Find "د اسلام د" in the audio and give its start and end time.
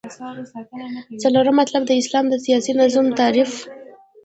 1.85-2.35